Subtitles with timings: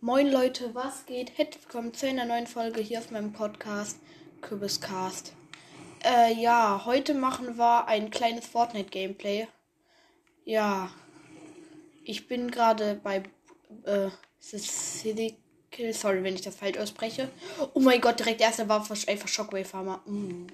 [0.00, 1.36] Moin Leute, was geht?
[1.36, 3.98] Herzlich willkommen zu einer neuen Folge hier auf meinem Podcast
[4.42, 5.32] Kürbiscast.
[6.04, 9.48] Äh, ja, heute machen wir ein kleines Fortnite-Gameplay.
[10.44, 10.92] Ja,
[12.04, 13.24] ich bin gerade bei
[13.82, 14.10] äh,
[15.72, 15.92] Kill.
[15.92, 17.28] Sorry, wenn ich das falsch ausspreche.
[17.74, 20.00] Oh mein Gott, direkt erste Waffe einfach Shockwave Hammer.
[20.06, 20.46] Mm.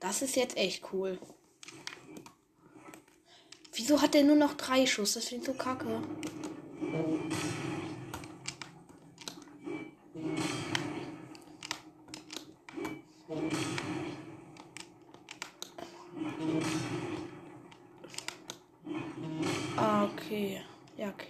[0.00, 1.18] Das ist jetzt echt cool.
[3.74, 5.12] Wieso hat er nur noch drei Schuss?
[5.12, 6.00] Das finde ich so kacke.
[19.98, 20.60] Ah, okay.
[20.96, 21.26] Ja, okay.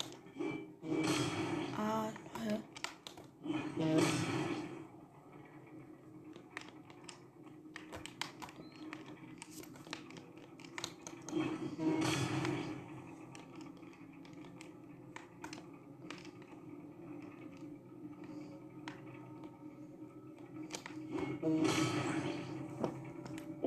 [1.78, 2.12] Ah,
[2.44, 2.58] hä?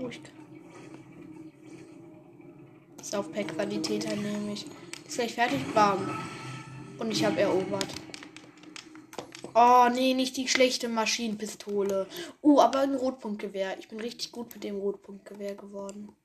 [0.08, 0.34] Ich kann.
[3.02, 4.66] Saufpack-Qualität nehme ich.
[5.12, 6.10] Ist gleich fertig, warm.
[6.98, 7.88] Und ich habe erobert.
[9.54, 12.08] Oh, nee, nicht die schlechte Maschinenpistole.
[12.42, 13.78] Uh, aber ein Rotpunktgewehr.
[13.78, 16.16] Ich bin richtig gut mit dem Rotpunktgewehr geworden.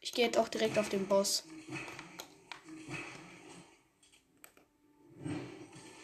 [0.00, 1.44] Ich gehe jetzt auch direkt auf den Boss.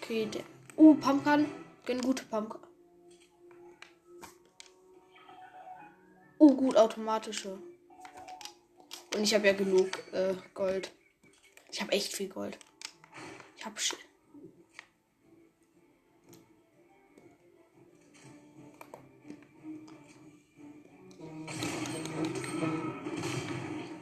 [0.02, 0.42] Okay, der.
[0.76, 1.46] Uh, Pumpkin.
[1.86, 2.60] Gönn gute Pumpkin.
[6.38, 7.56] Uh, gut, automatische.
[9.14, 10.90] Und ich habe ja genug äh, Gold.
[11.70, 12.58] Ich habe echt viel Gold.
[13.56, 13.76] Ich habe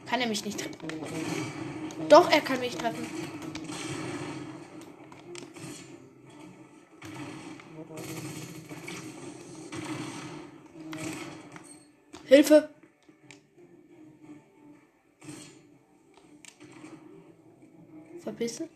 [0.07, 0.77] Kann er mich nicht treffen?
[2.09, 3.07] Doch, er kann mich treffen.
[12.25, 12.72] Hilfe!
[18.33, 18.67] Verbisse?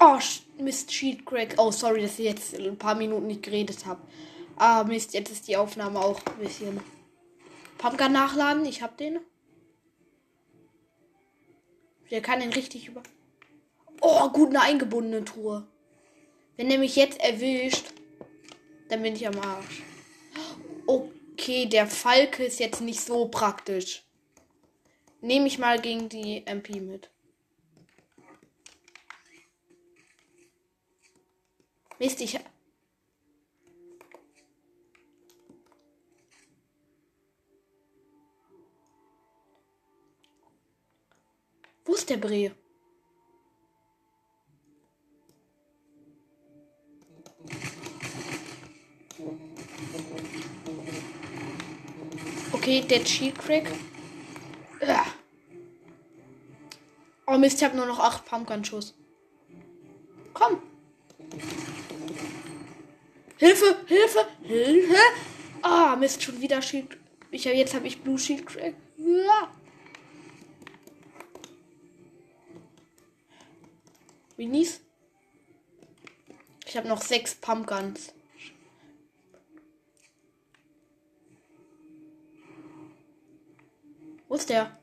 [0.00, 0.20] Oh,
[0.60, 1.54] Mist, Sheet Crack.
[1.58, 4.00] Oh, sorry, dass ich jetzt ein paar Minuten nicht geredet habe.
[4.56, 6.80] Ah, Mist, jetzt ist die Aufnahme auch ein bisschen.
[7.78, 9.20] Pumpgun nachladen, ich hab den.
[12.10, 13.02] Der kann den richtig über.
[14.00, 15.66] Oh, gut, eine eingebundene Truhe.
[16.56, 17.86] Wenn er mich jetzt erwischt,
[18.88, 19.82] dann bin ich am Arsch.
[20.86, 24.02] Okay, der Falke ist jetzt nicht so praktisch.
[25.20, 27.10] Nehme ich mal gegen die MP mit.
[31.98, 32.38] Mist, ich.
[41.84, 42.50] Wo ist der Bree?
[52.52, 53.72] Okay, der Cheat Crack.
[57.26, 58.94] Oh Mist, ich habe nur noch 8 Pumpgun-Schuss.
[60.32, 60.62] Komm.
[63.38, 64.96] Hilfe, Hilfe, Hilfe.
[65.62, 66.98] Ah, oh, Mist, schon wieder Shield.
[67.30, 68.74] Ich hab, jetzt habe ich Blue Shield Crack.
[68.96, 69.52] Ja.
[74.36, 74.80] Minis.
[76.66, 78.12] Ich habe noch sechs Pumpguns.
[84.28, 84.78] Wo ist der?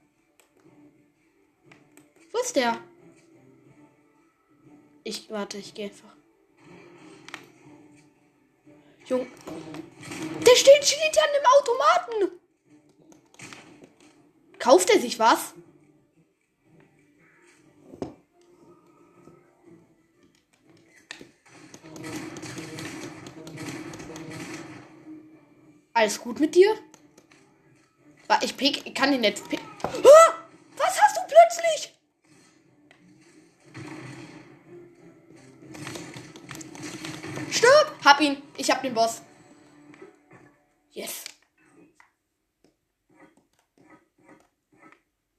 [2.31, 2.81] Wo ist der?
[5.03, 6.14] Ich warte, ich gehe einfach.
[9.07, 9.28] Jung.
[10.46, 12.40] Der steht, steht an dem Automaten.
[14.57, 15.54] Kauft er sich was?
[25.94, 26.75] Alles gut mit dir?
[28.42, 29.62] Ich, pick, kann den jetzt pick.
[30.78, 31.94] Was hast du plötzlich?
[37.52, 37.84] Stirb!
[38.06, 38.44] Hab ihn.
[38.56, 39.24] Ich hab den Boss.
[40.92, 41.24] Yes.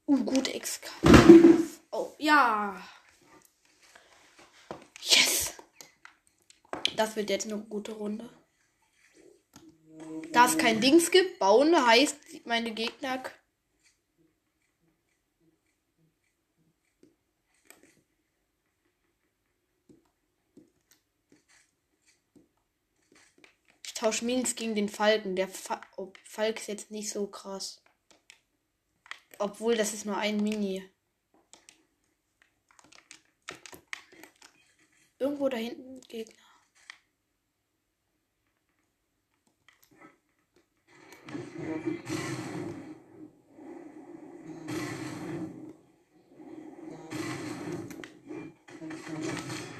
[0.04, 0.90] Uh, gut XK.
[1.92, 2.76] Oh, ja.
[5.00, 5.54] Yes.
[6.96, 8.28] Das wird jetzt eine gute Runde.
[10.32, 12.16] Da es kein Dings gibt, bauen heißt,
[12.46, 13.22] meine Gegner.
[23.96, 25.36] Ich tausche Minis gegen den Falken.
[25.36, 27.82] Der Fa oh, Falk ist jetzt nicht so krass.
[29.38, 30.86] Obwohl, das ist nur ein Mini.
[35.18, 36.34] Irgendwo da hinten Gegner.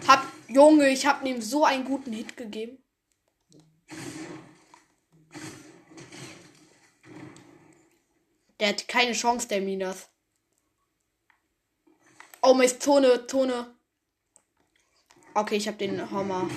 [0.09, 2.86] Hab, Junge, ich hab ihm so einen guten Hit gegeben.
[8.59, 10.09] Der hat keine Chance, der Minas.
[12.43, 13.75] Oh, Mist, Zone, Zone.
[15.35, 16.49] Okay, ich hab den Hammer.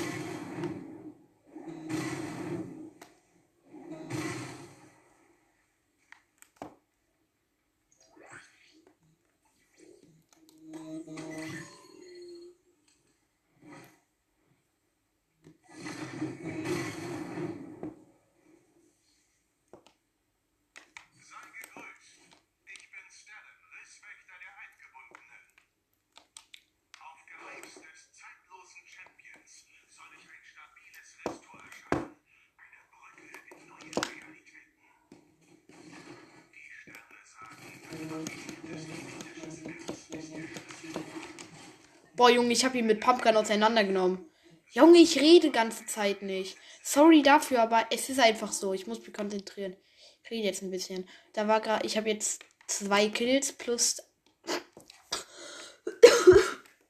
[42.15, 44.29] Boah, Junge, ich habe ihn mit Pumpgun auseinandergenommen.
[44.71, 46.57] Junge, ich rede ganze Zeit nicht.
[46.83, 48.73] Sorry dafür, aber es ist einfach so.
[48.73, 49.75] Ich muss mich konzentrieren.
[50.23, 51.07] Ich rede jetzt ein bisschen.
[51.33, 53.97] Da war gerade, ich habe jetzt zwei Kills plus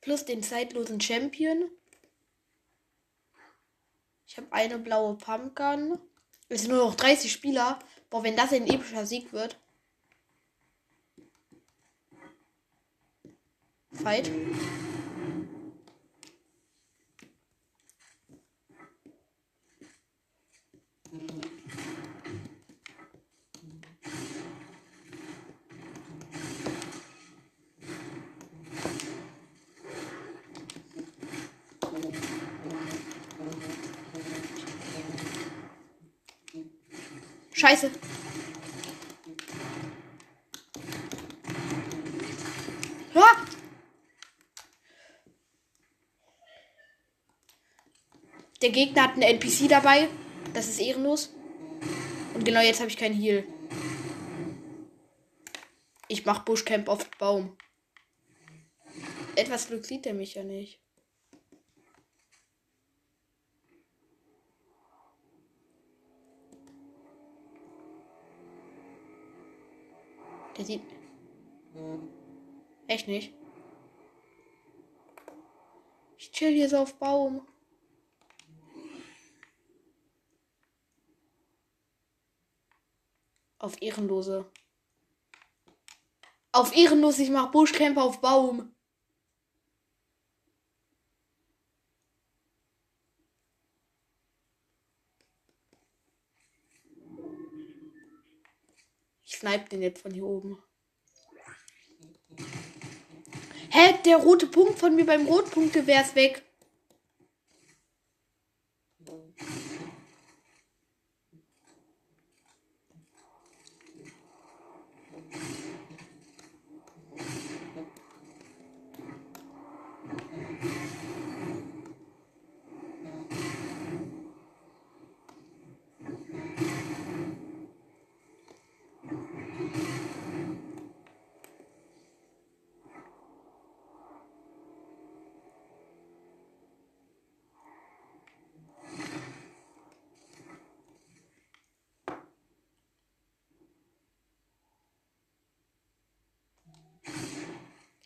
[0.02, 1.70] plus den zeitlosen Champion.
[4.26, 6.00] Ich habe eine blaue Pumpgun.
[6.48, 7.78] Es sind nur noch 30 Spieler.
[8.10, 9.60] Boah, wenn das ein epischer Sieg wird.
[14.04, 14.32] Fight.
[37.60, 37.92] Scheiße.
[43.14, 43.36] Ah!
[48.70, 50.10] Der Gegner hat einen NPC dabei.
[50.54, 51.34] Das ist ehrenlos.
[52.36, 53.44] Und genau jetzt habe ich keinen Heal.
[56.08, 57.58] Ich mache Bushcamp auf Baum.
[59.36, 60.80] Etwas Glück sieht er mich ja nicht.
[70.60, 70.84] Der sieht.
[72.86, 73.34] Echt nicht.
[76.20, 77.49] Ich chill hier so auf Baum.
[83.60, 84.50] Auf Ehrenlose.
[86.52, 88.74] Auf Ehrenlos, ich mach Buschcamper auf Baum.
[99.40, 100.62] snipe den jetzt von hier oben.
[103.72, 104.00] Hä?
[104.06, 106.44] Der rote Punkt von mir beim Rotpunktgewehr ist weg.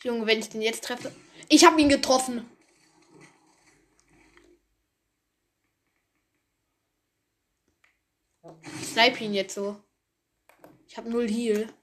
[0.04, 1.14] Junge, wenn ich den jetzt treffe.
[1.50, 2.50] Ich habe ihn getroffen.
[8.82, 9.82] Ich snipe ihn jetzt so.
[10.88, 11.74] Ich habe null Heal.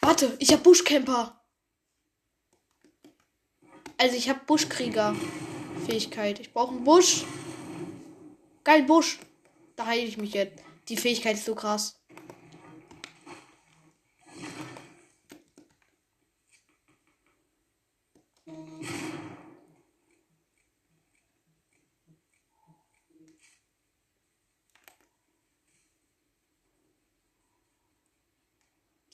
[0.00, 1.40] Warte, ich habe Buschcamper.
[3.96, 5.14] Also ich habe Buschkrieger
[5.86, 6.40] Fähigkeit.
[6.40, 7.24] Ich brauche einen Busch.
[8.64, 9.18] Geil Busch.
[9.76, 10.62] Da heile ich mich jetzt.
[10.88, 11.99] Die Fähigkeit ist so krass.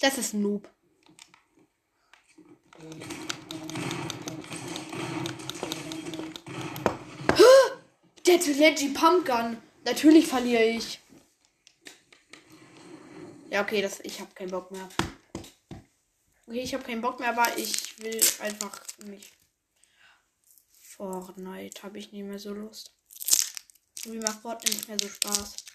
[0.00, 0.68] Das ist ein Noob.
[8.26, 9.56] Der Leggy Pumpgun.
[9.84, 11.00] Natürlich verliere ich.
[13.50, 14.88] Ja, okay, das, ich habe keinen Bock mehr.
[16.46, 19.32] Okay, ich habe keinen Bock mehr, aber ich will einfach nicht.
[20.80, 22.92] Fortnite habe ich nicht mehr so Lust.
[24.04, 25.65] Wie macht Fortnite nicht mehr so Spaß.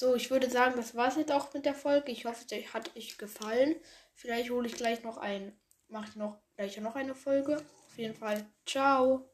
[0.00, 2.10] So, ich würde sagen, das war es jetzt auch mit der Folge.
[2.10, 3.76] Ich hoffe, es hat euch gefallen.
[4.14, 5.52] Vielleicht hole ich gleich noch ein,
[5.88, 7.56] mache ich noch gleich noch eine Folge.
[7.56, 9.29] Auf jeden Fall, ciao.